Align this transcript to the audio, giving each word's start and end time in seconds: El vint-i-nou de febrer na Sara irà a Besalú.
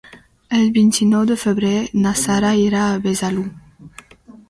El 0.59 0.63
vint-i-nou 0.77 1.27
de 1.33 1.37
febrer 1.43 1.75
na 2.07 2.17
Sara 2.25 2.57
irà 2.65 2.89
a 2.89 2.99
Besalú. 3.09 3.49